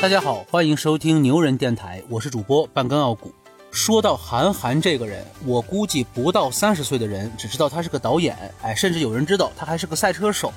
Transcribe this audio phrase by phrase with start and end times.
[0.00, 3.30] 大家好，欢迎收听牛人电台，我是主播半根傲骨。
[3.70, 10.50] 说到韩寒这个人，我估计不到三十岁的人只知道他是个导演，哎，甚至有人知道他还是个赛车手。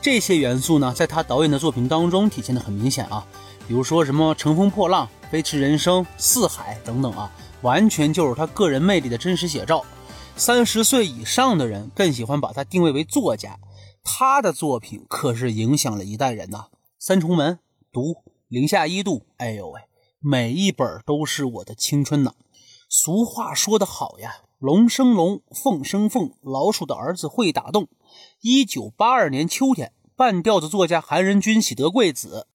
[0.00, 3.22] 这些元素呢，在他导演的作品当中体现的很明显啊，
[3.68, 9.84] 比如说什么《乘风破浪》《飞驰人生》《四海》等等啊，完全就是他个人魅力的真实写照。
[10.36, 13.58] 三十岁以上的人更喜欢把他定位为作家，
[14.02, 16.68] 他的作品可是影响了一代人呐，
[16.98, 17.52] 《三重门》
[17.92, 18.14] 《读》。
[18.50, 19.82] 零下一度，哎呦喂，
[20.18, 22.32] 每一本都是我的青春呐！
[22.88, 27.86] 俗话说得好呀，龙生龙，凤生凤，老鼠的儿子会打洞。
[28.40, 32.48] 一九八二年秋天，半吊子作家韩仁君喜得贵子。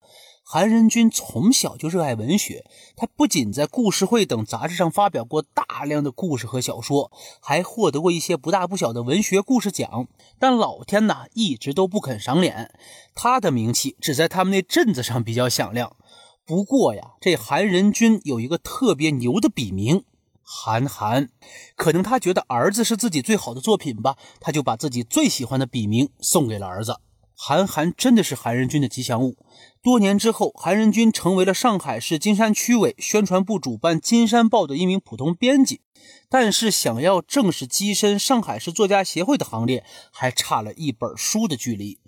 [0.48, 2.64] 韩仁君从小就热爱文学，
[2.96, 10.08] 他不仅在故事会等杂志上发表过大量的故事和小说，还获得过一些不大不小的文学故事奖。
[10.38, 12.72] 但老天呐，一直都不肯赏脸，
[13.16, 15.98] 他的名气只在他们那镇子上比较响亮。
[16.46, 20.04] 不过呀，这韩仁君有一个特别牛的笔名——
[20.46, 21.30] 韩寒。
[21.76, 26.98] 可能他觉得儿子是自己最好的作品吧，他就把自己最喜欢的笔名送给了儿子。
[27.36, 29.38] 韩寒真的是韩仁君的吉祥物。
[29.84, 35.82] 多年之后，韩仁君成为了上海市金山区委宣传部主办《金山报》的一名普通编辑，
[36.30, 42.00] 但是想要正式跻身上海市作家协会的行列，还差了一本书的距离。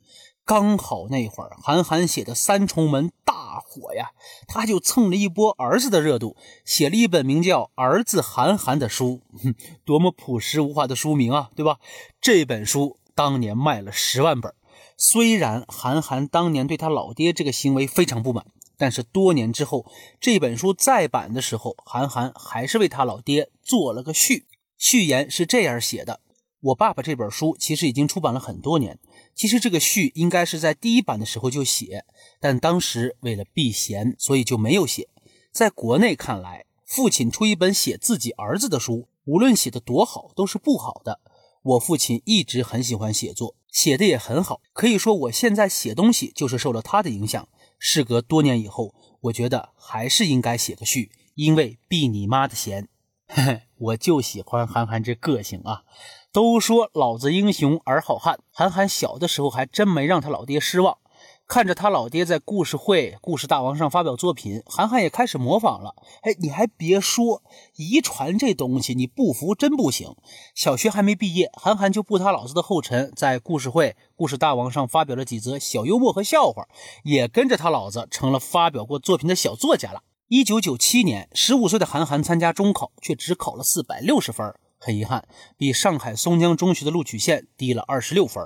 [0.43, 4.11] 刚好那会儿，韩寒写的《三重门》大火呀，
[4.47, 9.21] 他就蹭了一波儿子的热度，写了一本名叫《儿子韩寒》的书。
[9.43, 11.79] 哼多么朴实无华的书名啊，对吧？
[12.21, 14.53] 这本书当年卖了十万本。
[14.97, 19.85] 虽然韩寒当年对他老爹这个行为非常不满，但是多年之后
[20.19, 24.47] 这本书再版的时候，韩寒还是为他老爹做了个序。
[24.75, 26.21] 序言是这样写的
[26.61, 28.99] ：“我爸爸这本书其实已经出版了很多年，
[29.35, 32.03] 其实这个序应该是在第一版的时候就写，
[32.39, 35.09] 但当时为了避嫌，所以就没有写。
[35.51, 41.19] 在国内看来，父亲出一本写自己儿子的书，无论写的多好，都是不好的。
[41.63, 47.47] 我父亲一直很喜欢写作。”写的也很好，可以说我现在写东西就是受了他的影响。
[47.79, 52.87] 事隔多年以后，我觉得还是应该写个序，因为避你妈的嫌。
[53.27, 55.83] 嘿嘿，我就喜欢韩寒这个性啊！
[56.31, 60.97] 都说老子英雄儿好汉，韩寒小的时候还真没让他老爹失望。
[61.47, 65.95] 看着他老爹在故事会、故事大王上发表作品，韩寒也开始模仿了。
[66.23, 67.41] 哎，你还别说，
[67.77, 70.13] 遗传这东西，你不服真不行。
[70.53, 76.67] 小学还没毕业，韩寒就步他老子的后尘，在故事会、故事大王上发表了几则小幽默和笑话，
[77.05, 80.03] 也跟着他老子成了发表过作品的小作家了。
[80.27, 85.25] 一九九七年，十五岁的韩寒参加中考，却只考了四百六十分，很遗憾，
[85.55, 88.43] 比上海松江中学的录取线低了二十六分。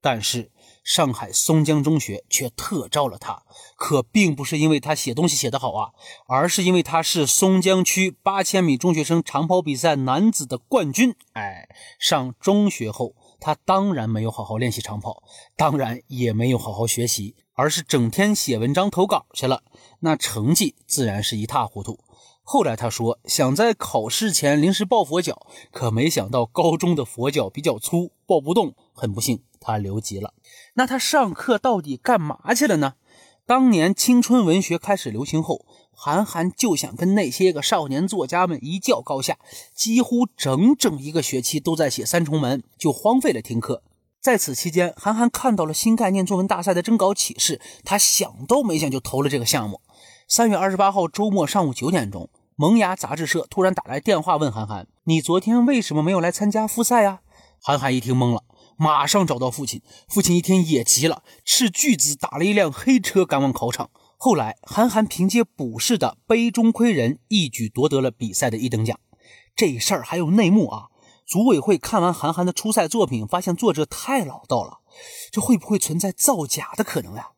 [0.00, 0.52] 但是。
[0.84, 3.42] 上海松江中学却特招了他，
[3.74, 5.90] 可并不是因为他写东西写得好啊，
[6.28, 11.16] 而是因为他是松江区八千米中学生长跑比赛男子的冠军。
[11.32, 11.68] 哎，
[11.98, 15.22] 上中学后，他当然没有好好练习长跑，
[15.56, 19.62] 当然也没有好好学习，而是整天写文章投稿去了，
[20.00, 21.98] 那成绩自然是一塌糊涂。
[22.46, 30.34] 后来他说想在考试前临时抱佛脚，可没想到高中的佛脚比较粗，抱不动，很不幸他留级了。
[30.74, 32.94] 那他上课到底干嘛去了呢？
[33.46, 39.38] 当年青春文学开始流行后，韩寒就想跟那些个少年作家们一较高下，
[39.74, 43.82] 几乎整整一个学期都在写《三重门》，就荒废了听课。
[44.20, 49.80] 在此期间，韩寒看到了新概念作文大赛的征稿启事，他想都没想就投了这个项目。
[50.26, 57.20] 三月二十八号周末上午九点钟，萌芽杂志社突然打来电话问韩寒：“你昨天为什么没有来参加复赛呀？”
[57.60, 58.44] 韩寒一听懵了。
[58.76, 63.90] 马上找到父亲，父亲一听也急了，斥巨资打了一辆黑车赶往考场。
[64.16, 68.98] 后来，韩寒凭借补试的杯中窥人，一举夺得了比赛的一等奖。
[69.54, 70.86] 这事儿还有内幕啊！
[71.26, 74.78] 组委会看完韩寒的初赛作品，发现作者太老道了，
[75.30, 77.28] 这会不会存在造假的可能呀？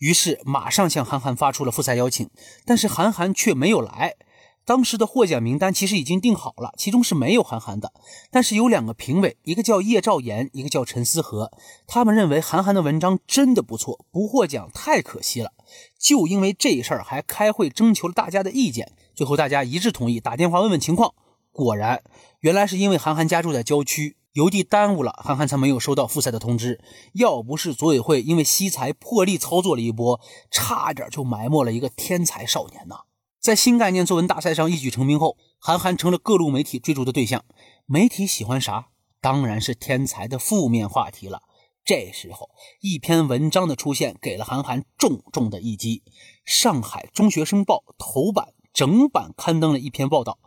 [0.00, 2.28] 于是马上向韩寒发出了复赛邀请，
[2.66, 4.16] 但是韩寒却没有来。
[4.64, 7.92] 当时的获奖名单其实已经定好了，其中是没有韩寒的。
[8.30, 11.50] 但是有两个评委，一个叫叶兆言，一个叫陈思和，
[11.86, 15.52] 他们认为韩寒的文章真的不错，不获奖太可惜了。
[15.98, 21.14] 就因为这事儿，还开会征求了大家的意见，最后大家一致同意打电话问问情况。
[21.50, 22.02] 果然，
[22.40, 26.80] 原来是因为韩寒家住在郊区，邮递耽误了，韩寒才没有收到复赛的通知。
[27.14, 33.00] 要不是组委会因为惜才破例操作了一波，差点就埋没了一个天才少年呐。
[33.40, 37.44] 在新概念作文大赛上一举成名后，韩寒成了各路媒体追逐的对象。
[37.86, 38.88] 媒体喜欢啥？
[39.20, 41.42] 当然是天才的负面话题了。
[41.84, 42.50] 这时候，
[42.82, 46.02] 一篇文章的出现给了韩寒重重的一击。
[46.44, 50.38] 上海中学生报头版整版刊登了一篇报道：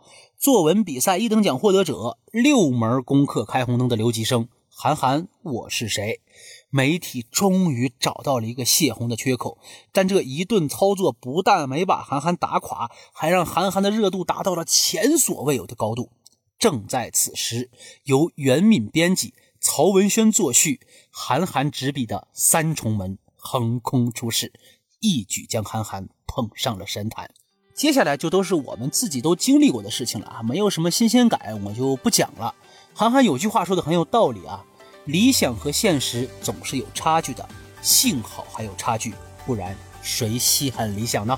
[0.44, 6.20] 作文比赛一等奖获得者，六门功课开红灯的留级生韩寒，我是谁？
[6.68, 9.56] 媒体终于找到了一个泄洪的缺口，
[9.90, 16.10] 但这一顿操作不但没把韩寒打垮，还让韩寒的热度达到了前所未有的高度。
[16.58, 17.70] 正在此时，
[18.02, 19.32] 由袁敏编辑。
[19.62, 20.78] 曹文轩作序，
[21.10, 24.52] 韩寒执笔的《三重门》横空出世，
[25.00, 27.30] 一举将韩寒捧上了神坛。
[27.74, 32.54] 接下来就都是我们自己都经历过的事情了啊，没有什么新鲜感，我就不讲了。
[32.94, 34.64] 韩寒有句话说的很有道理啊，
[35.06, 37.46] 理想和现实总是有差距的，
[37.82, 39.12] 幸好还有差距，
[39.44, 41.36] 不然谁稀罕理想呢？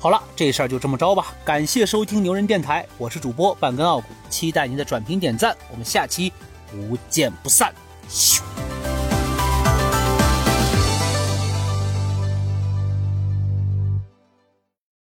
[0.00, 1.34] 好了，这事儿就这么着吧。
[1.44, 6.32] 感谢收听牛人电台，我是主播半根傲骨，期待您的转评点赞，我们下期。
[6.70, 7.74] 不见不散。
[8.08, 8.40] 咻。